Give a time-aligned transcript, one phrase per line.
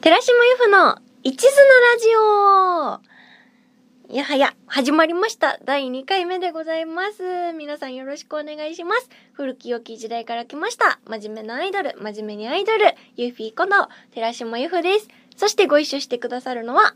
[0.00, 1.62] 寺島由布の一途な
[2.94, 3.02] ラジ
[4.08, 5.58] オいやはや、始まりました。
[5.64, 7.52] 第2回目でございます。
[7.52, 9.10] 皆さんよろしくお願いします。
[9.32, 11.00] 古き良き時代から来ました。
[11.06, 13.70] 真面目なアイドル、真面目にアイドル、ゆうフィーこと、
[14.12, 15.08] 寺島由布です。
[15.36, 16.94] そしてご一緒してくださるのは、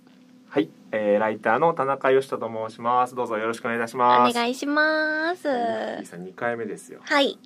[0.48, 3.16] はい、えー、ライターの田中義人と申します。
[3.16, 4.32] どうぞよろしくお願いいたしおます。
[4.32, 5.48] 願いします。
[5.48, 5.56] ゆっ
[5.98, 7.00] きーさん2回目ですよ。
[7.02, 7.38] はい。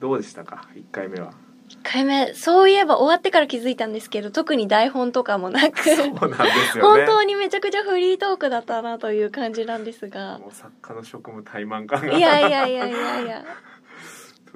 [0.00, 1.45] どうでしたか ?1 回目は。
[1.68, 6.36] 1回目、そういえば終わってから気づいたんですけど、特に台本とかもなく、そうなんで
[6.72, 7.04] すよね。
[7.04, 10.38] 本当にめちゃくちゃフリートークだったなという感じなんですが。
[10.38, 12.12] もう作家の職務怠慢感が。
[12.16, 13.44] いやいやいやいやいや。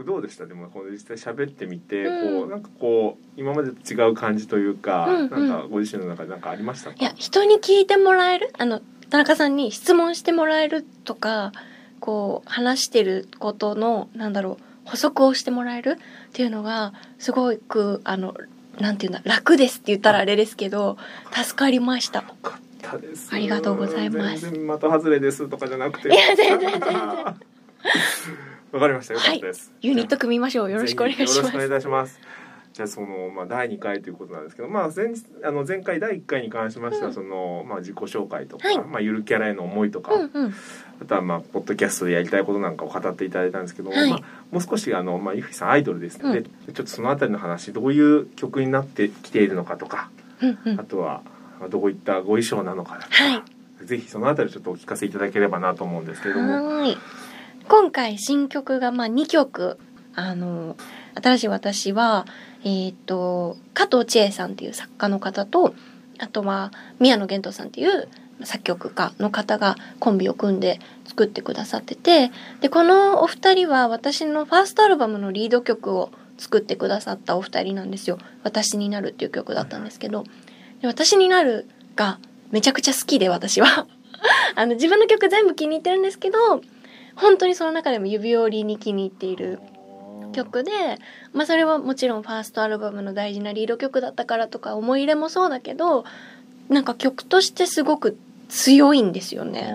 [0.07, 0.47] どうでした？
[0.47, 6.97] でもこの実際喋ってみて、うんこうなんかこう今までと違う感じというか、うんうんなんかご自身の中で何かありましたか？
[6.99, 8.51] いや、人に聞いてもらえる？
[8.57, 11.53] あの、田中さんに質問してもらえるとか、
[11.99, 18.35] こう、話してることの、なんだろう、補足をしてもらえるっていうのが、すごく、あの、
[18.81, 20.99] なんていうんだ、楽ですって言ったらあれですけど、
[21.33, 22.25] 助かりました。
[23.31, 26.95] ありがとうございます全然的外れですとかじゃなくていや全然全然
[28.73, 30.71] わかりましたよかったです、ユニット組みましょう。
[30.71, 31.75] よろしくお願いしまぜひよろしくお願いいす。
[31.77, 32.21] たします。
[32.73, 40.55] じゃあそのまあ第2回ということなんですけど、まあ前日あの前回第1回に関しましてはうんその、まあ自己紹介とか、はいまあゆるキャラへの思いとか、うんうん。
[41.03, 44.21] あとはまあポッドキャストでやりたいことなんかを語っていただいたんですけど、はいまあ
[44.53, 50.85] もう少しあのまあゆふいさんアイドルですので、ちょっとそのあたりの話どういう曲になってきているのかとか、うんうんあ。
[50.85, 51.23] とは
[51.59, 53.43] まあどういったご衣装なのかとか、はい
[53.85, 56.95] ぜひそのあたりちょっとお聞かせいただければなと思うんですけれども。
[57.67, 59.79] 今回新曲がまあ2曲。
[60.15, 60.77] あの、
[61.15, 62.27] 新しい私は、
[62.65, 65.75] えっ、と、加藤千恵さんっていう作家の方と、
[66.19, 68.09] あとは宮野源斗さんっていう
[68.45, 72.31] 作曲家の方がコンビを組んで作ってくださってて、
[72.61, 78.19] で、このお二人は私のファーストアルバムのリード曲を作ってくださったお二人なんですよ。
[78.43, 80.25] 私になるっていう曲だったんですけど、
[80.81, 82.19] で私になるが
[82.51, 83.87] めちゃくちゃ好きで私は。
[84.55, 86.39] あの自分の曲全部気に入ってるんですけど
[87.15, 89.59] 本当にその中でも指折りに気に入っている
[90.33, 90.71] 曲で、
[91.33, 96.05] まあ、それはもちろんファーストアルバムの大事なリード曲だったからとか思い入れもそうだけど
[96.69, 98.17] なんか曲としてすごく
[98.49, 99.75] 強いんですよね。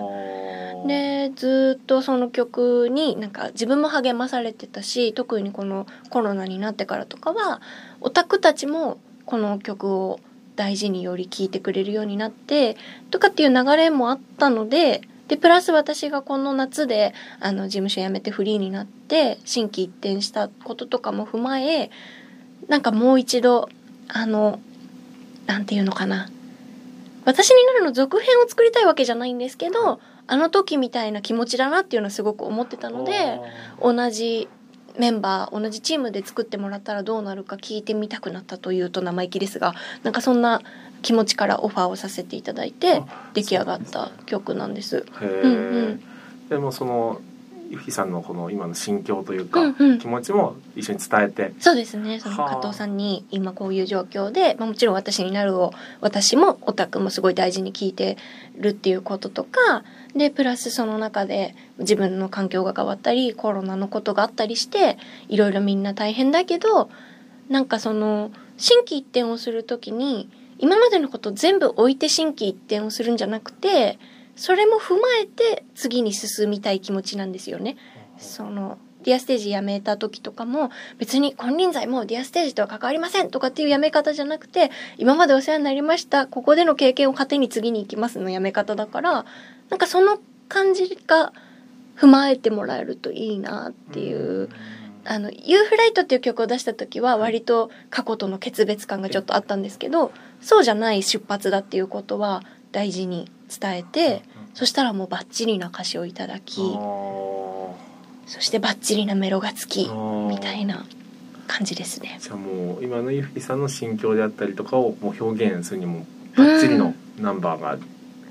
[0.86, 7.60] でずっとその曲になんか自分も励まされてたし特にこのコロナになってからとかは
[8.00, 10.20] オタクたちもこの曲を
[10.54, 12.76] 大事により聴いてくれるようになって
[13.10, 21.90] とかっていう流れもあったのででプラス私がこの夏であの事務所辞めてフリーになって心機一転したこととかも踏まえ
[22.68, 23.68] なんかもう一度
[24.08, 24.60] あの
[25.46, 26.28] なんていうのかな。
[27.24, 33.40] 私になるの続編を作りたいわけじゃないんですけどあの時みたいな気持ちだなっていうのはすごく思ってたので
[33.82, 34.48] 同じ
[34.98, 40.60] メンバー同じチームで作ってもらったらどうなるか聞いてみたくなったというと生意気ですがなんかそんな
[41.02, 43.02] 気持ちからオファーをさせていただいて
[43.34, 44.98] 出来上がった曲なんです。
[44.98, 45.52] へえ、うん。
[45.52, 46.02] うん
[46.48, 47.20] でもその
[47.68, 49.98] ゆふいさんのこの今の心境というか、うんうん。
[49.98, 51.52] 気持ちも一緒に伝えて。
[51.58, 52.20] そうですね。
[52.20, 58.16] そのはあ加藤さんに今こういう状況で、まあ、もちろん私になるを私もオタクもすごい大事に聞いて
[58.56, 59.82] るっていうこととか
[60.16, 66.90] でプラスその中で自分の環境が変わったりコロナのことがあったりしていろいろみんな大変だけど
[67.48, 73.98] なんかその心機一転をする時に今までのこと全部置いて心機一転をするんじゃなくて
[74.36, 77.76] それも踏まえて次に進みたい気持ちなんですよね。
[78.18, 89.24] そのディアステージ辞めた時とかも別に金輪際もうディアステージとは関わりませんとかっていう辞め方じゃなくて今までお世話になりましたここでの経験を糧に次に行きますの辞め方だから
[89.70, 90.18] なんかその
[90.48, 91.32] 感じが
[91.96, 94.50] 踏まえてもらえるといいなっていう。
[95.08, 102.42] あの「ユーフライト」っていう曲を出した時は割と過去との決別感がちょっとあったんですけどそうじゃない出発だっていうことは
[102.72, 106.60] 大事に伝えてそしたらもうバッチリな歌詞をいただき
[108.26, 110.84] そしてバッチリなメロがつきみたいな
[111.46, 112.18] 感じですね。
[112.20, 116.04] じゃあもう今のゆふいさんの心境であったりとかをもう表現するにも
[116.36, 117.78] バッチリのナンバーが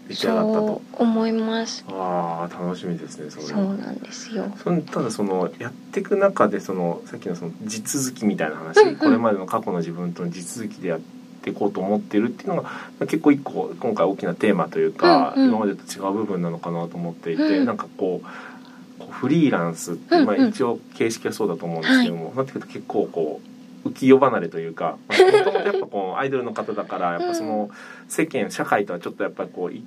[0.08, 1.86] 出来上がったと、そう思います。
[1.90, 4.54] ああ楽しみですねそれそうなんですよ。
[4.64, 8.96] そのただそのやっていく中でそのさっきのその地続きみたいな話、うんうん。
[8.98, 11.00] これまでの過去の自分との地続きでやっ
[11.42, 12.70] ていこうと思ってるっていうのが
[13.00, 15.50] 結構一個今回大きなテーマというか、うんうん。
[15.50, 17.66] 今までと違う部分なのかなと思っていて、うん。
[17.66, 18.28] なんかこう
[19.10, 20.42] フリーランスって、まあ、うん。
[20.42, 23.42] うん一応形式はそうだと思うんですけども、なってくると結構こ
[23.86, 27.70] う浮世離れというか もともとやっぱこうアイドルの方だからやっぱその
[28.08, 29.84] 世間社会とはちょっとやっぱりこうい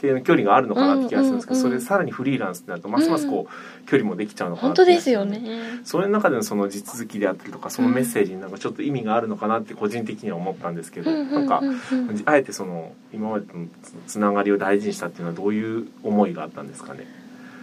[0.00, 5.40] 定の距離があるのかなって気がするんですけど、うんうんうんそれさらにフリーランスになるとますますこう距離もできちゃうのかな本って気が当ですよね。
[5.84, 12.22] それの中でのその地続きであったりとかそのメッセージになんかちょっと意味があるのかなって個人的には思ったんですけど、なんかうん。
[12.24, 17.19] あえてその今までとのつつながりを大事にしたっていうのはどういう思いがあったんですかね？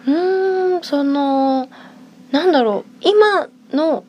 [0.07, 1.69] うーんその
[2.31, 4.04] なんだろう今の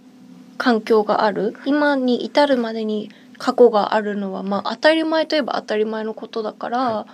[0.57, 7.07] 環境がある今に至るまでに過去があるのはまあ当たり前といえば当たり前のことだから、は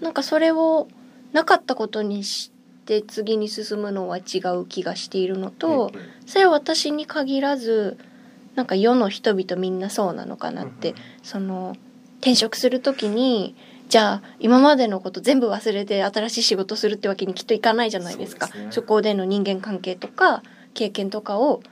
[0.00, 0.88] なんかそれを
[1.32, 2.50] なかったことにし
[2.86, 6.08] て次に進むのは違う気がしているのと、うんうん。
[6.26, 7.98] それは私に限らず
[8.54, 11.76] なんか世の人々みんなそうなのかなって、その
[12.20, 13.54] 転職する時に
[13.88, 18.48] じゃあ今までのこと全部忘れて新しい仕事するってわけにきっといかないじゃないですか。
[18.48, 18.66] そね。
[18.70, 20.42] そこでの人間関係とか
[20.74, 21.62] 経験とかを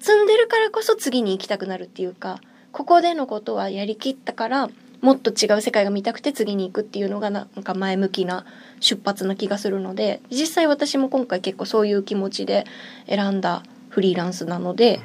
[0.00, 2.40] 積んでるからこそ次に行きたくなるっていうか
[2.72, 4.70] ここでのことはやりきったから
[5.00, 8.44] もっと違う世界が見たくて次に行くっていうのがななんか前向きな
[8.80, 12.64] 出発な気がするので実際私も今回結構そういう気持ちで
[13.08, 15.00] 選んだフリーランスなので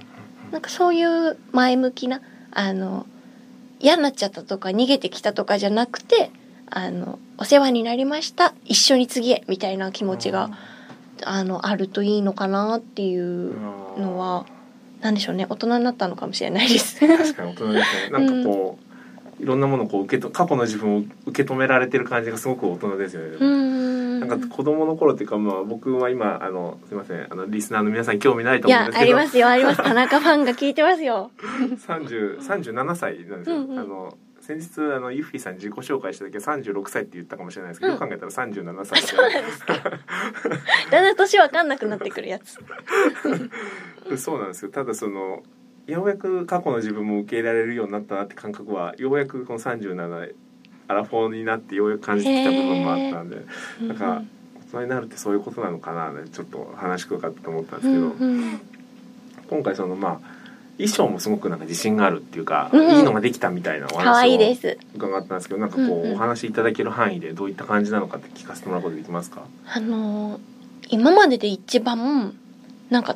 [0.52, 2.22] なんかそういう前向きな
[2.52, 3.06] あの
[3.84, 6.32] 嫌になっちゃったとか逃げてきたとかじゃなくて
[6.68, 10.50] あのお世話になりました一緒に次へみたいな気持ちが
[11.24, 13.54] あのあるといいのかなっていう
[14.00, 14.46] のは
[15.02, 17.00] なんでしょうね大人になったのかもしれないです。
[17.06, 18.10] 確かに大人ですね。
[18.12, 18.80] なんかこ
[19.40, 23.28] う、いろんなものをこう受けと過去の自分を受け止められてる感じがすごく大人ですよね。
[23.36, 23.93] うーん
[24.25, 31.31] なんか子供の頃っていうかまあ僕は今あのすみませんあのリスナーの皆さん興味ないとい思うんですけどやありますよあります田中ファンが聞いてますよ。
[31.78, 33.58] 三十三十七歳なんですよ。
[33.58, 39.74] うんうんあの先日あのユッフィーさん自己紹介した時は三十六歳って言ったかもしれないですけど、うんよく考えたら三十七歳でそうなんですか。
[40.92, 42.60] だんだん年わかんなくなってくるやつ。
[44.20, 44.72] そうなんですよ。
[44.72, 45.44] ただその
[45.88, 50.28] ようやく過去の自分も受け入れられるようになったなって感覚はようやくこの三十七
[50.88, 53.38] アラフォーになってようやく感じてきた部分もあったんで、
[53.82, 54.24] なんか
[54.56, 58.62] 大人になるってそういうことなのかなってちょっと話聞くかと思ったんですけど、うんうん。
[59.50, 60.20] 今回そのまあ
[60.78, 64.78] 衣装もすごくなんか自信があるっていうか、うんいいのができたみたいなお話をです。
[64.96, 66.14] 伺ったんですけどなんかこう、うんうん。
[66.14, 69.44] お話しいただける範囲でどういった感じなのかって聞かせてもらうことできますか？
[69.68, 70.40] あのー
[70.90, 72.36] 今までで一番
[72.90, 73.16] なんか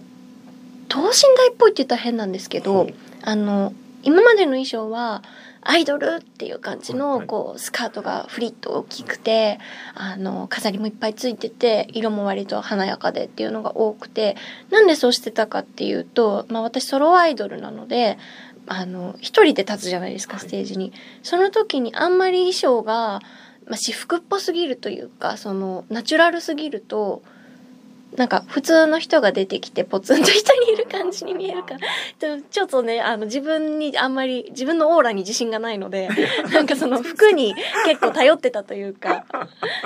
[0.88, 2.94] 等身大っぽいって言ったら変なんですけど、はい。
[3.24, 3.74] あの
[4.04, 5.22] 今までの衣装は
[5.70, 9.60] アイドルっていう感じのこうスカートがフリッと大きくて
[9.96, 14.38] あの飾りもいっぱいついてて色も割と華やかでっていうのが多くて
[14.72, 18.18] なんでそうしてたかっていうと、まあ、私ソロアイドルなので
[18.66, 20.94] あの一人で立つじゃないですかはいステージに。
[21.22, 23.20] その時にあんまり衣装が、
[23.66, 27.24] まあ、私服っぽすぎるというかそのナチュラルすぎると
[28.18, 31.80] なんか普通の人が出てきてポツンと一人いる感じに見えるから。
[32.50, 36.10] ちょっとねあの自分にあんまり自分のオーラに自信がないので
[36.52, 37.56] なんかその服に
[37.86, 39.26] 結構頼ってたというか。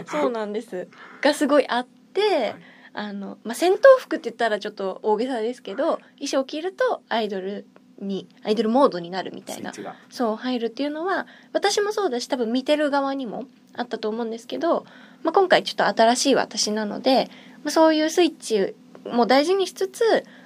[0.09, 0.87] そうなんです。
[1.21, 2.55] がすごいあって
[2.93, 7.65] あの、まあ、戦闘服って言ったらちょっと大げさですけど衣装を着るとアイドル
[7.99, 9.73] にアイドルモードになるみたいな。
[10.09, 14.85] そう入るっていうのは私もそうだし多分見てる側にもあったと思うんですけど、
[15.23, 17.29] まあ、今回ちょっと新しい私なので、
[17.63, 18.75] まあ、そういうスイッチ
[19.09, 20.03] も大事にしつつ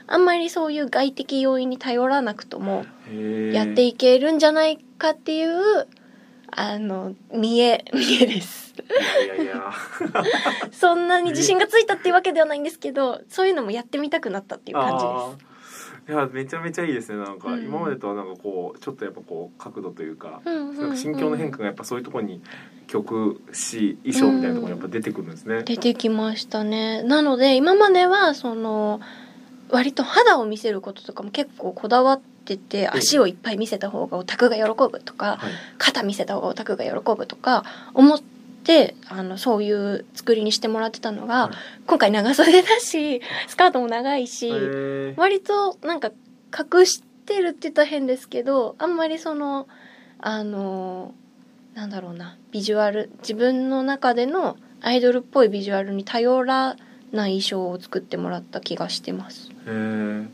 [0.08, 2.86] あんまりそういう外的要因に頼らなくとも
[3.54, 5.88] やっていいけるんじゃないかっていう
[6.52, 8.66] あの見え 見えです。
[9.28, 9.72] やいやいや
[10.72, 15.55] そんなに自信がついたっていうわけではないんですけどそういうのもやってみたくなったっていう感じです。
[16.08, 17.64] いやめちゃめちゃいいですねなんか、うん。
[17.64, 20.80] 今までとはなんかこうちょっとやっぱこう角度というか、うんうんうん。
[20.80, 22.42] なんか心境の変化がやっぱそういうところに
[22.88, 27.02] 曲詞衣装みたいなところにやっぱ出てくるんですね、出てきましたね。
[27.04, 29.02] なので今まではその
[29.70, 35.52] 割と肌を見せることとかも結構こだわってて足をいっぱい見せた方がオタクが喜ぶとかはい。
[35.80, 37.64] 肩見せた方がオタクが喜ぶとか
[37.96, 38.35] 思って
[39.10, 41.56] あのそういう作りにしてもらってたのが、はい。
[41.88, 44.52] 今回長袖だしスカートも長いし、
[45.18, 46.12] 割となんか
[46.58, 49.68] 隠してるって言ったら変ですけどあんまりその
[50.20, 51.14] あの
[51.74, 56.76] なんだろうなビジュアル自分の中でのアイドルっぽいビジュアルに頼ら
[57.12, 59.52] ない衣装を作ってもらった気がしてます。
[59.68, 60.28] へー。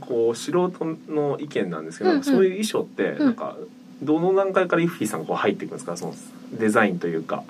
[0.00, 2.24] こう素人の意見なんですけど、うんうん。
[2.24, 3.56] そういう衣装ってなんか
[4.02, 5.96] どの段階からイッフィーさんがこう入っていくんですか？
[5.96, 6.14] その
[6.52, 7.44] デザインというか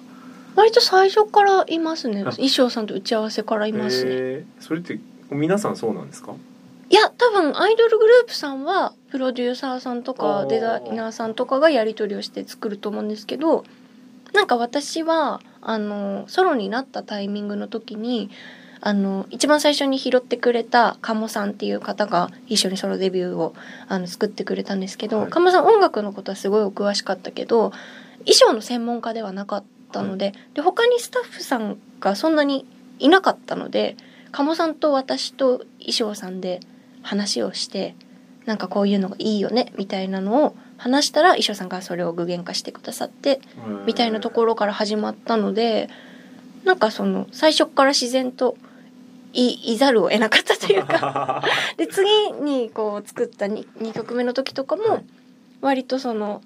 [0.57, 2.23] 割と最初からいますね。
[2.27, 2.33] あ。
[2.33, 4.11] 衣装さんと打ち合わせからいますね。
[4.11, 4.63] へー。
[4.63, 4.99] それって
[5.31, 6.33] 皆さんそうなんですか？
[6.89, 10.47] いや多分アイドルグループさんはプロデューサーさんとあかー。
[10.47, 13.65] デザイナーさんとかがやり取りをして作ると思うんですけど
[14.33, 18.31] なんか私はあのソロになったタイミングの時に
[18.81, 23.55] あの一番最初に拾ってくれた鴨さんっていう方が一緒にソロデビューを
[23.89, 25.31] あの作ってくれたんですけど、はい。
[25.31, 27.73] 鴨さん音楽のことはすごいお詳しかったけど
[28.21, 29.67] 衣装の専門家ではなかった
[30.01, 32.67] ったのでで他にスタッフさんがそんなに
[32.99, 33.97] いなかったので
[34.33, 36.61] 鴨さんと私と衣装さんで
[37.03, 37.95] 話をして
[38.45, 43.41] なんかこういうのがいいよねみたいなのを話したら衣装さんがそれを具現化してくださって
[43.87, 45.89] みたいなところから始まったので
[46.65, 48.57] なんかその最初から自然と
[49.33, 51.43] いいざるを得なかったというか
[51.77, 55.05] で次にこう作った 2, 2曲目の時とかも
[55.61, 56.43] 割とその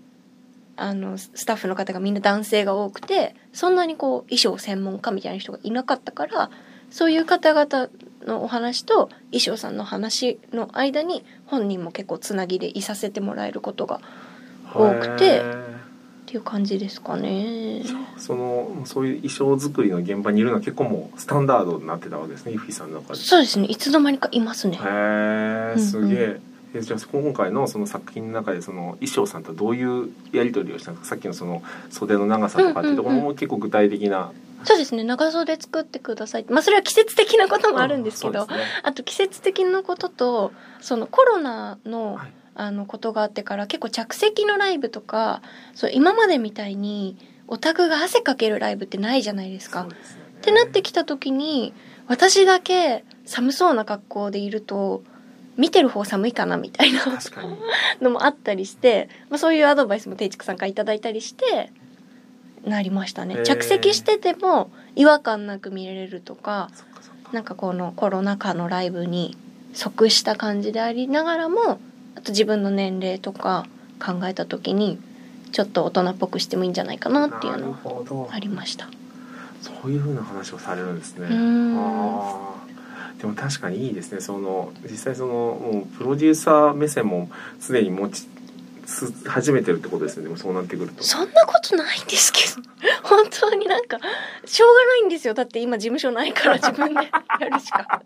[0.81, 6.51] あのスタッフの方がみんな男性が多くてそんなにこう衣装専門家みたいな人がいなかったから
[6.91, 7.91] そういう方々
[8.27, 14.01] のお話と衣装さんの話の間に本人も結構つなぎでいさせてもらえることが
[14.75, 17.83] 多くてっていう感じですかね。
[18.17, 23.21] そのそういう衣装作りの現場にいるのは結構もうスタンダードになってたわけですねイフィさんの中で。
[23.21, 24.79] そうですねいつの間にかいますね。
[24.83, 26.19] へえすげえ。
[26.25, 34.33] うんうんえじゃあ今回のその作品の中でその衣装さんとどういうやり取りをしたんですかさっきのその袖の長さとかっていうところも結構具体的な。
[34.63, 45.41] そうですね長袖作ってくださいまあそれは季節的なこともあるんですけど、うんね、あと季節的なこととそのコロナの、はい、あのことがあってから結構着席のライブとか
[45.75, 47.17] そう今までみたいに
[47.49, 49.87] オタクが汗かけるライブってないじゃないですか。
[50.03, 51.73] すね、ってなってきた時に
[52.07, 55.03] 私だけ寒そうな格好でいると
[55.61, 57.05] 見てる方寒いかなみたいな。
[58.01, 61.71] のもあったりして、まあ、そういうアドバイスも定畜さんから頂いたりして
[62.65, 63.43] なりましたね。
[63.45, 66.71] 着席してても違和感なく見れるとか
[67.33, 69.37] なんかこのコロナ禍のライブに
[69.75, 71.79] 即した感じでありながらも
[72.15, 73.67] あと自分の年齢とか
[74.05, 74.99] 考えた時に
[75.53, 78.89] ちょっと大人っぽくしてもいいんじゃないかなっていうのはありました。
[79.61, 81.29] そういうふうな話をされるんですね
[83.21, 84.21] でも確かにいいですね。
[84.21, 88.27] その実際そのもうプロデューサー目線も常に持ち
[89.27, 90.25] 始めてるってことですね。
[90.25, 91.05] でもそうなってくると。
[91.05, 92.63] そんなことないんですけど。
[93.07, 93.99] 本当になんか
[94.47, 95.35] しょうがないんですよ。
[95.35, 97.11] だって今事務所ないから自分で
[97.41, 98.03] やるしか。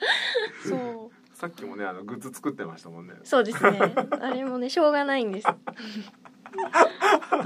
[0.66, 1.36] そう。
[1.36, 3.14] さっきもねあのグッズ作ってましたもんね。
[3.22, 3.94] そうですね。
[4.20, 5.46] あれもねしょうがないんです。
[5.46, 5.54] だ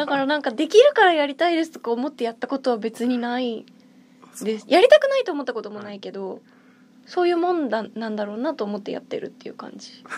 [0.07, 3.67] からなんかできるからやりたいですとか思ってやったことは別にない
[4.45, 4.67] です。
[4.69, 6.41] やりたくないと思ったこともないけど、はい、
[7.09, 10.05] そういうもんだなんだろうなと思ってやってるっていう感じ。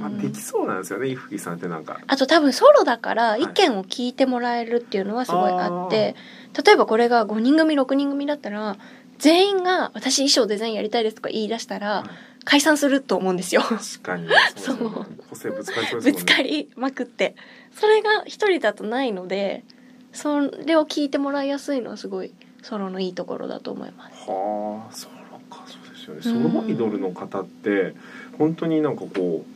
[0.00, 2.00] まあ、できそうなんですよね伊吹さんってなんか。
[2.06, 8.76] あと多分ソロだから意見を聞いてもらえるっていうのはすごいあって、はい、例えばこれが5人組6人組だったら
[9.18, 12.04] 全員が「私衣装デザインやりたいです」とか言い出したら、
[12.44, 13.60] 解散すると思うんですよ。
[13.60, 14.28] 確かに。
[14.56, 14.90] そう、ね、
[15.28, 16.12] 個性ぶつかりそうですね。
[16.12, 17.36] ぶつかりまくって。
[17.78, 19.64] それが一人だとないので
[20.12, 24.30] それを聞いてもらいやすいのはすごいソロのいいところだと思います。
[24.30, 25.78] はあソロかそ
[26.12, 26.50] うですよね。
[26.50, 27.94] ソロアイドルの方って、
[28.38, 29.52] 本当になんかこう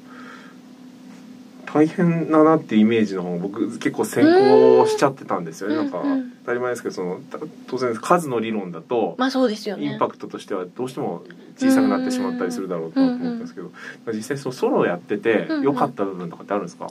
[1.72, 6.02] 大変だなってイメージの方が僕結構先行しちゃってたんですよね、なんか
[6.42, 7.20] 当たり前ですけどその
[7.66, 11.24] 当然数の理論だと、まあそうですよね、インパクトとしてはどうしても
[11.58, 13.72] 小さくなってしまったりするだろうと思ったんですけど、
[14.12, 16.88] 実際そのソロやってて良かった部分とかってあるんですか、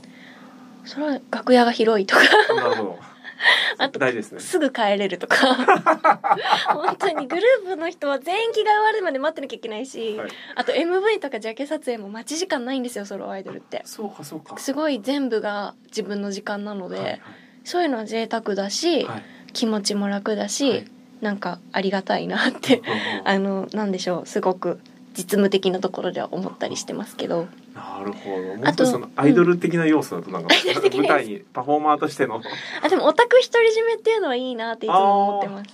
[0.84, 2.22] それは楽屋が広いとか。
[2.56, 3.00] なるほど
[3.78, 4.40] あと大事ですね。
[4.40, 5.38] すぐ帰れるとか。
[6.74, 13.82] 本当にグループの人は全員着替え終わるまで待ってなきゃいけないし、はい、あと MV とかジャケ撮影も待ち時間ないんですよソロアイドルって。
[13.86, 14.58] そうかそうか。
[14.58, 17.22] すごい全部が自分の時間なので、はいはい、
[17.64, 19.24] そういうのは贅沢だし、はい、
[19.54, 20.86] 気持ちも楽だし、はい、
[21.22, 22.82] なんかありがたいなって。
[23.24, 24.80] あのなんでしょうすごく
[25.16, 27.48] 実務的なところでは思ったりしてますけど。
[27.74, 28.56] なるほど。
[28.56, 32.42] もっとそのアイドル的な要素だとなんか、うん、舞台にパフォーマーとしての。
[32.84, 35.68] あでもオタク独り占めっていうのはいいなっていつも思ってます。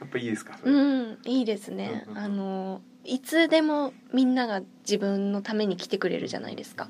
[0.00, 0.58] やっぱいいですか。
[0.62, 2.06] うんいいですね。
[2.14, 6.84] あのいつでもみんなが自分のために来てくれるじゃないですか。
[6.84, 6.88] っ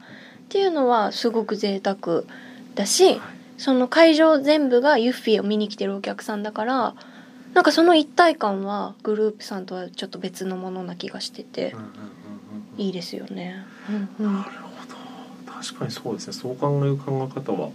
[0.48, 2.24] ていうのはすごく贅沢
[2.74, 3.20] だし、はい、
[3.56, 6.94] その会場全部がユッフィーを見に来てるお客さんだから。
[7.56, 11.74] なんかその一体感はグループさんとはちょっと別のものな気がしてて、
[12.76, 13.64] いいですよね。
[13.88, 14.86] うんうん、なるほ
[15.46, 15.52] ど。
[15.54, 16.32] 確かにそうですね。
[16.34, 17.70] そう考える考え方は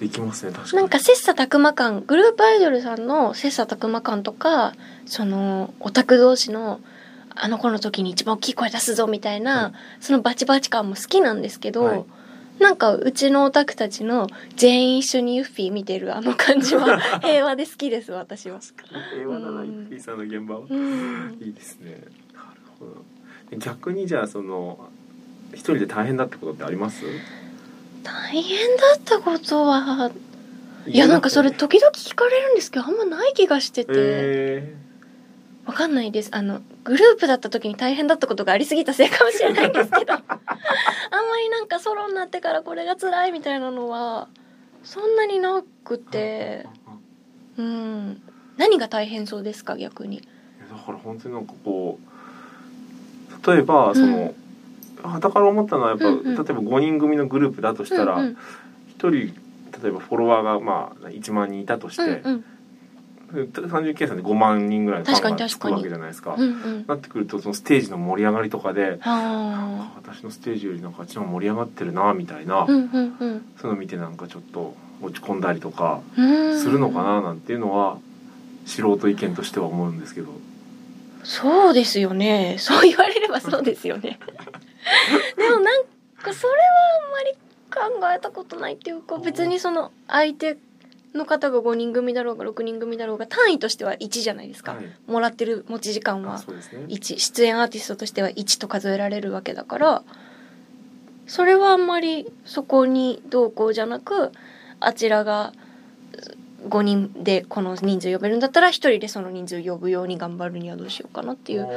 [0.00, 0.50] できますね。
[0.50, 0.78] 確かに。
[0.78, 4.74] なんか切磋琢磨感グループアイドルさんの切磋琢磨感とか
[5.06, 6.80] そのオタク同士の
[7.36, 12.04] あの子の時に一番大きい声出すぞみたいな、はい、そのバチバチ感も好きなんですけど、はい、
[12.58, 18.60] なんかうちのオタクたちの全員一緒にユッフィー見てるあの感じは 平和で好きです私は。
[19.14, 20.66] 平和だな、ユッフィーさんの現場は、
[21.40, 22.02] いいですね。
[22.32, 23.04] なるほど。
[23.58, 24.88] 逆にじゃあその
[25.52, 27.04] 一人で大変だったことってあります？
[28.02, 30.10] 大変だったことは
[30.86, 36.28] いやなんかそれ時々聞かれるんですけどあんまない気がしてて、えー、わかんないです。
[36.32, 40.14] あのグループだった時に大変だったことがありすぎたせいかもしれないんですけど
[41.10, 44.28] あんまりなんかソロになってからこれが辛いみたいなのは
[44.82, 46.66] そんなになくて
[47.56, 48.22] うん。
[48.56, 50.22] 何が大変そうですか逆に？
[50.70, 54.34] だから本当になんかこう例えばその、
[55.02, 56.24] はたから思ったのはやっぱ、うんうん。
[56.24, 58.32] 例えば5人組のグループだとしたら、うんうん。
[58.32, 58.36] 1
[58.96, 59.10] 人
[59.82, 62.44] 例えばフォロワーがまあ1万人いたとして、うん
[63.46, 66.34] 単純計算で5万人ぐらいのファンがつくわけじゃないですか。
[66.36, 66.84] うんうん。
[66.86, 73.44] なってくるとそのステージの盛り上がりとかで、あ私のステージよりなんかあっちの方が盛り上がってるなみたいな、あうんうんうん。
[73.60, 76.58] そういうの見てなんかちょっと落ち込んだりとかうん。
[76.60, 77.98] するのかななんていうのは
[78.66, 80.28] 素人意見としては思うんですけど。
[81.24, 82.56] そうですよね。
[82.58, 84.18] そう言われればそうですよね。
[85.36, 85.84] でもなん
[86.22, 86.58] かそれは
[87.06, 90.56] あんまり考えたことないっていうか別にその相手
[91.14, 94.86] の方が5人組だろうが6人組だろうが単位としては1じゃないですか、はい。
[95.06, 96.84] もらってる持ち時間あはそうですね。
[96.88, 100.02] 1出演アーティストとしては1と数えられるわけだから
[101.26, 104.32] それはあんまりそこにどうこうじゃなく
[104.80, 105.52] あちらが
[106.68, 111.68] 5人でこの人数呼べるんだったら1人でその人数呼ぶように頑張るにはどうしようかなっていう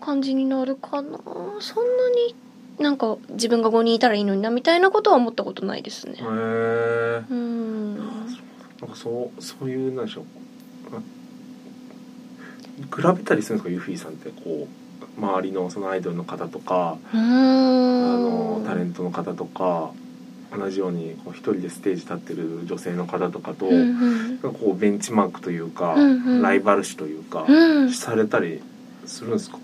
[0.00, 1.18] 感じになるかな。
[1.60, 2.34] そんなに
[2.78, 6.14] なんか自分が5人いたらいいのになみたいなことは思ったことないですね。
[6.14, 7.22] へえ。
[7.30, 8.47] うん
[8.80, 10.24] なんかそうそういうなんでしょう。
[10.96, 11.00] あ
[12.96, 13.70] 比べたりするんですか？
[13.70, 18.60] ユフィさんってこう周りのそのアイドルの方とかあん。
[18.60, 19.90] のタレントの方とか
[20.56, 24.54] 同じようにこう一人でステージ立ってる女性の方とかと、うんうん。
[24.54, 26.42] こうベンチマークというか、うんうん。
[26.42, 27.92] ライバル視というか、うん。
[27.92, 28.62] されたり
[29.06, 29.58] するんですか、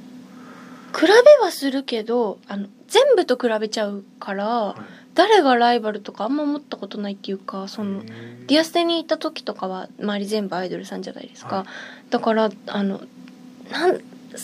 [0.99, 1.13] 比べ
[1.45, 4.83] はするけどあの全部と比べちゃうからはい
[5.15, 12.11] 誰がライバルとかあんま思ったことないっていうかそのディアステに行った時とかは周り全部アイドルさんじゃないですか、はい。
[12.11, 13.01] だからあの
[13.71, 14.01] なん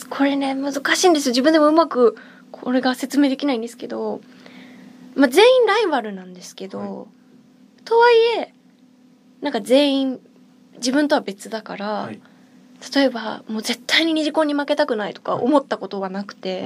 [0.09, 1.31] これね難しいんですよ。
[1.31, 2.17] 自分でもうまく
[2.53, 4.21] これが説明できないんですけど、
[5.17, 7.07] まあ、全員ライバルなんですけど、は
[7.85, 8.55] とはいえ
[9.41, 10.21] なんか全員
[10.77, 12.21] 自分とは別だから、はい。
[12.95, 16.63] 例えばもう絶対にニジコンに負けたくないとか思ったことはなくて。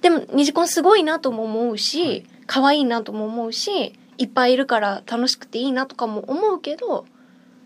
[0.00, 2.26] でもニジコンすごいなとも思うはしい。
[2.46, 7.06] 可愛いなとも思うしいっぱいいるから楽しくていいなとかも思うけど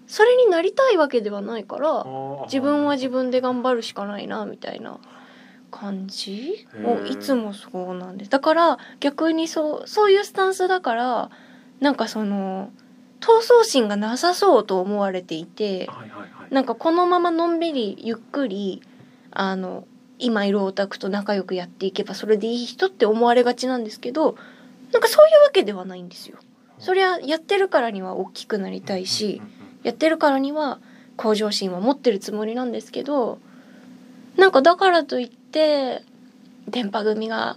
[0.06, 2.04] それになりたいわけではないから
[2.44, 4.98] 自分は自分で頑張るしかないなみたいな
[5.70, 8.30] 感じをいつもそうなんです。
[8.30, 11.30] だから逆にそうそういうスタンスだから
[11.80, 12.70] なんかその
[13.20, 16.54] 闘争心がなさそうと思われていてはいはいはい。
[16.54, 18.82] なんかこのままのんびりゆっくり
[19.30, 19.86] あの
[20.18, 24.36] 今いるオタクと仲良くやっていけばそれでいい人って思われがちなんですけど
[24.92, 26.38] なんかそういうわけではないんですよ。
[26.78, 29.40] そりゃやってるからには大きくなりたいし
[29.82, 30.80] やってるからには
[31.16, 33.38] 向上心は持ってるつもりなんですけど
[34.36, 36.02] なんかだからといって
[36.68, 37.56] 電波組が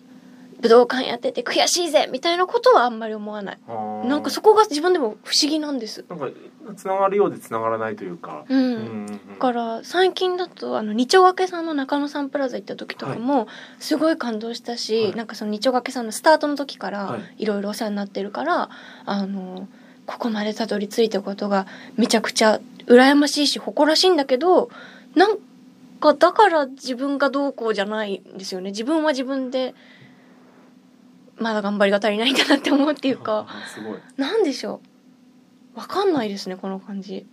[0.59, 3.57] 武道館やってて悔しいぜみたいなことはあんまり思わない。
[4.05, 6.03] なんかそこが自分でも不思議なんです。
[6.09, 6.29] なんか
[6.75, 8.43] つながるようでつながらないというか。
[8.49, 8.59] うん。
[8.59, 9.07] うんうんうん。
[9.07, 13.47] だから最近だとあの二丁掛けさんの中野サンプラザ行った時とかも
[13.79, 15.15] すごい感動したし、はい。
[15.15, 17.43] なんかその二丁掛けさんのスタートの時かはらい。
[17.43, 18.69] いろいろお世話になってるから、
[19.05, 19.67] あの
[20.07, 21.67] ここまでたどり着いたことが
[21.97, 24.69] めちゃくちゃ羨ましいし誇らしいんだけど
[25.15, 25.37] なん
[25.99, 28.69] かだから自分がどうこうじゃないんですよね。
[28.69, 29.75] 自分は自分で
[31.39, 33.45] まだ頑張りが足りないんだなって思うっていうか。
[33.47, 33.99] あすごい。
[34.17, 34.81] なんでしょ
[35.75, 35.79] う。
[35.79, 37.25] わかんないですねこの感じ。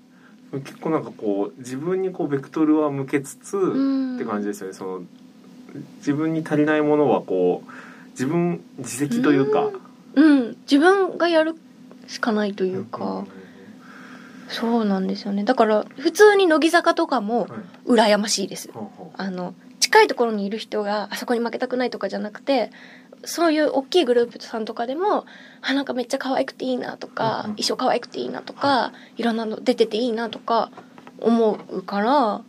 [0.53, 4.17] 結構なんかこう自分にこうベクトルは向けつつうん。
[4.17, 4.75] って感じですよね。
[4.75, 5.03] その
[5.99, 7.71] 自分に足りないものはこう
[8.11, 9.71] 自分自責というか。
[10.15, 10.57] うん。
[10.63, 11.55] 自分がやる
[12.07, 13.25] しかないとというか、
[14.49, 15.45] そうなんですよね。
[15.45, 17.51] だから普通に乃木坂とかもはい。
[17.87, 18.71] 羨ましいです。
[19.17, 22.71] あの近いところにいる人があそこに負けたくないとかじゃなくて
[23.27, 25.27] そういう大きいグループさんとかでも
[25.63, 27.43] あなんかめっちゃ可愛くていいなとか、うんうん。
[27.57, 30.71] 衣装可愛くていいなとか、い、ろんなの出てていいなとか
[31.21, 32.43] 思うから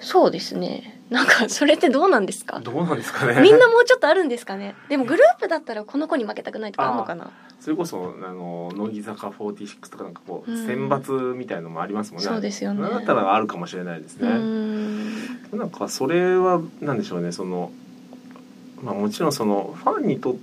[0.00, 0.92] そうですね。
[1.10, 2.60] なんかそれってどうなんですか？
[2.60, 3.40] どうなんですかね。
[3.40, 4.74] みんなもうちょっとあるんですかね？
[4.88, 7.30] でもグループだったらこの子に負けたくないとかあるのかな？
[7.60, 10.66] それこそあの乃木坂46とかなんかこううん。
[10.66, 12.28] 選抜みたいのもありますもんね。
[12.28, 12.82] そうですよね。
[12.82, 14.28] だったらあるかもしれないですね。
[14.28, 15.14] ん。
[15.52, 17.32] なんかそれはなんでしょうね。
[17.32, 17.70] その
[18.84, 20.36] まあもちろんそのファンにとっ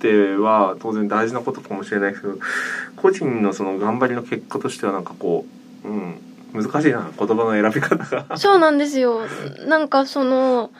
[0.00, 2.38] ては当然大事なことかもしれないですけど
[2.96, 5.46] 個人のその頑張りの結果としてはなんかこ
[5.84, 6.18] ううん
[6.52, 8.36] 難しいな言葉の選び方が。
[8.38, 9.20] そうなんですよ。
[9.66, 10.70] なんかその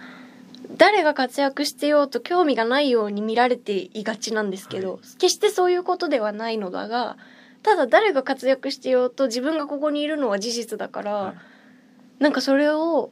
[0.77, 5.01] 誰が活躍してようと興味がないように見られていがちなんですけど、はい。
[5.19, 7.17] 決してそういうことではないのだが
[7.63, 12.23] ただ誰が活躍してようと自分がここにいるのは事実だから、はい。
[12.23, 13.11] なんかそれを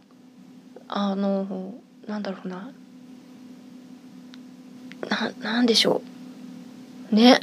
[0.88, 1.74] あの
[2.06, 2.70] なんだろうな
[5.08, 6.02] ななんでしょ
[7.12, 7.14] う。
[7.14, 7.40] ね。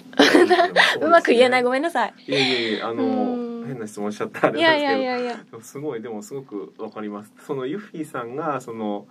[1.01, 1.63] うまく言えない。
[1.63, 2.13] ごめんなさい。
[2.27, 4.49] いやいやいやあうの変な質問しちゃった。
[4.49, 5.03] らあいやいれなんですけど。
[5.03, 7.31] やいやいやすごいでもすごくわかります。
[7.45, 9.07] そのユッフィーさんがその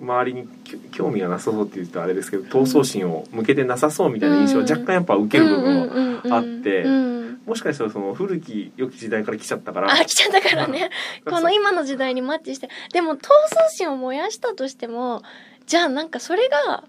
[0.00, 0.48] 周りに
[0.92, 9.92] 興味がなさそうって言うとあれですけど闘争心を向けてなさそうみたいな印象は若干やっぱ受ける部分は、はあってうんもしかしたらその古き良き時代から来ちゃったから。
[9.92, 10.90] あ来ちゃったからね。
[11.24, 12.68] この今の時代にマッチして。
[12.92, 13.28] でも闘争
[13.70, 15.22] 心を燃やしたとしても
[15.66, 16.84] じゃあなんかそれが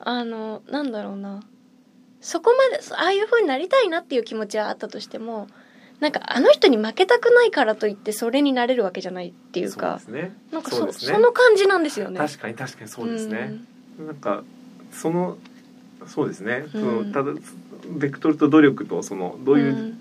[0.00, 1.42] あのなんだろうな。
[2.20, 5.46] そこまでああいう風になりたいなっていう気持ちはあったとしても
[6.00, 10.36] なんかあの人に負けたくないからといってそれになれるわけじゃないっていうかそうですね。
[10.50, 10.92] なんかそね。
[10.92, 12.18] その感じなんですよね。
[12.18, 13.54] 確かに確かにそうですね、
[13.98, 14.42] なんか
[14.90, 15.38] その
[16.06, 17.32] そうですね、そのただ
[17.88, 19.96] ベクトルと努力とそのどういう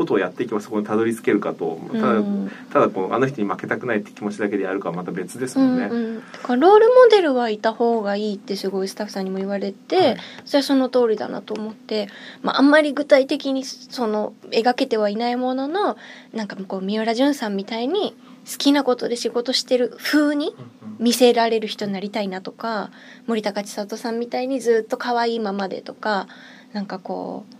[0.00, 1.96] ことをやっていけばそこにたどり着けるかと、う。
[1.96, 2.50] んただうん。
[2.72, 5.84] ただこのあの人に負けたくないって気持ちだけでやるかはまた別ですもんね。
[5.84, 10.16] うんうん、だからロールモデルはいた方がいいってすごいスタッフさんにも言われて、はい。
[10.46, 12.08] それはその通りだなと思って、
[12.42, 15.98] まあ、あんまり具体的にその描けてはいないものの
[16.32, 18.16] なんかこう三浦淳さんみたいに
[18.50, 20.54] 好きなことで仕事してる風に
[20.98, 22.90] 見せられる人になりたいなとか
[23.26, 26.26] 森高千里さんみたいにずっと可愛いままでとか
[26.72, 27.59] なんかこう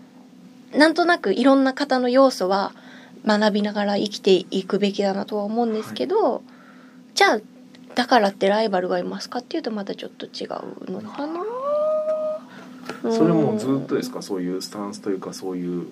[0.74, 2.72] なんとなくいろんな方の要素は
[3.26, 6.42] 学びながら生きていくべきだなとは思うんですけど、
[7.14, 7.40] じゃあ
[7.94, 10.46] だからってライバルがいますかっていうとまたちょっと違
[10.86, 11.40] うのかな。
[13.12, 14.22] それもずっとですか？
[14.22, 15.86] そういうスタンスというかそういう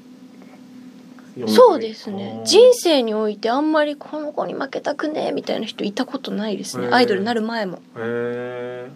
[1.46, 2.42] そうですね。
[2.44, 6.88] 人生においてあんまりこの子に負けたくねえみたいな人いたことないですね。
[6.90, 7.76] アイドルになる前も。
[7.76, 8.90] へえ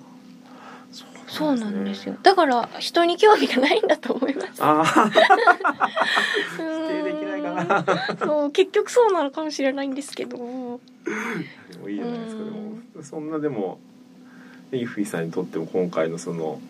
[1.32, 2.16] そうなんですよ。
[2.22, 4.62] だから人に興味がないんだと思います。
[4.62, 5.12] ああ否
[6.56, 8.16] 否定できないかな。
[8.26, 10.36] そう結局そうなのかもしれないんですけど。
[10.36, 10.80] でも
[11.88, 12.44] いいじゃないですか。
[12.44, 13.78] でもそんなでも
[14.72, 16.60] イフィさんにとっても今回のその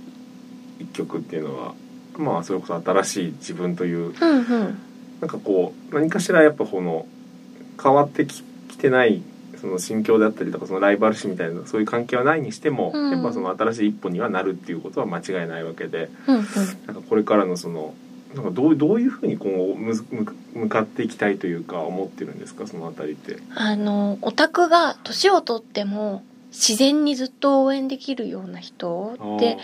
[0.79, 1.75] 一曲っていうのは
[2.16, 4.79] まあそれこそ新しい自分といううんうん。
[5.20, 7.07] なんかこう何かしらやっぱこの
[7.83, 9.22] 変わってききてない
[9.62, 13.11] その心境であったりとかそのライバル視みたいなそういう関係はないにしても、うん。
[13.12, 16.44] やっぱその新しい一歩にはなるっていうことは間違いないわけでうんうん。
[16.87, 17.94] なんかこれからのその
[18.35, 22.66] なんかどうどういうふうに今後むむ向かっていきたいというか思ってるんですか？
[22.66, 23.38] そのあたりって。
[23.55, 29.59] あのオタクが年を取っても自然にずっと応援できるような人で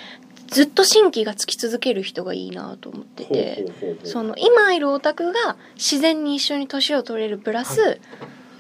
[0.46, 3.66] ずっと新規がつき続ける人がいいなと思ってて
[4.04, 7.96] その今いるオタクが自然に一緒に年を取れるプラス、は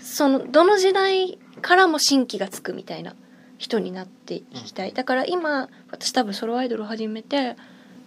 [0.00, 3.14] そのどの時代からも新規がつくみたいな
[3.58, 4.92] 人になっていきたい。
[4.92, 7.56] だから今私多分ソロアイドルを始めて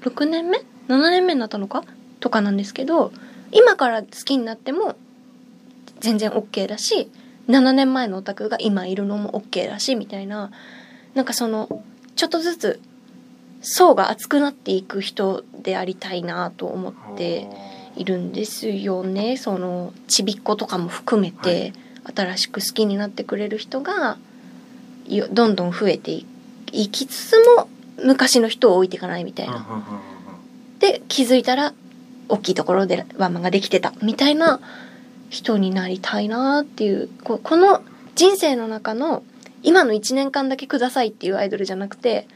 [0.02, 1.84] 6年目？7年目になったのか？
[2.20, 3.12] とかなんですけど
[3.52, 4.96] 今から好きになっても
[6.00, 7.12] 全然 OK だし
[7.48, 10.52] 7年前のオタクが今いるのも OK だしみたいな。
[11.14, 11.84] なんかその
[12.16, 12.82] ちょっとずつ
[13.62, 17.48] 層が厚くなっていく人でありたいなと思って
[17.96, 19.38] いるんですよね。
[19.38, 21.74] そのちびっ子とかも含めて、
[22.04, 24.18] 新しく好きになってくれる人が
[25.08, 26.26] よどんどん増えてい
[26.72, 27.68] いきつつも
[28.04, 29.54] 昔の人を置いていかないみたいな。
[29.54, 30.02] はははは
[30.80, 31.74] で気づいたら
[32.28, 34.60] 大きいところでワンマンができてたみたいな
[35.30, 37.10] 人になりたいなっていう。
[37.24, 37.82] ここの
[38.16, 39.24] 人生の中の
[39.64, 42.28] 今の1年間だけくださいっていうアイドルじゃなくて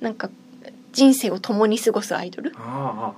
[0.00, 0.30] なんか
[0.92, 2.52] 人生を共に過ごすアイドル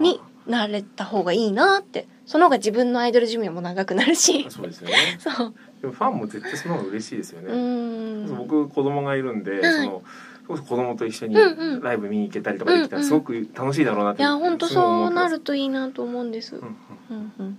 [0.01, 2.07] になれた方がいいなって。
[2.27, 4.47] その方が自分のアイドル寿命も長くなるし。
[4.51, 4.95] そうですよね。
[5.19, 5.55] そう。
[5.81, 10.03] でもファンも絶対その方が嬉しいですよね、うーん僕子供がいるんで、はいその
[10.47, 11.81] 子供と一緒にうんうん。
[11.83, 15.23] ライブ見に行けたりとかできたうんうんらすごく楽しいだろうなっていや本当すごい思ってます。
[15.23, 16.77] そうなるといいなと思うんです、うんうん。
[17.11, 17.59] うんうん、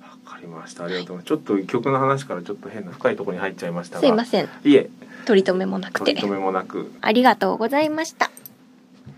[0.00, 0.84] わかりました。
[0.84, 1.26] ありがとうございます。
[1.26, 4.00] ちょっと曲の話からちょっと変な深いところに入っちゃいましたが。
[4.00, 4.48] すいません。
[4.64, 4.90] いえ。
[5.24, 5.98] 取り留めもなくて。
[5.98, 6.90] 取り留めもなく。
[7.00, 8.30] ありがとうございました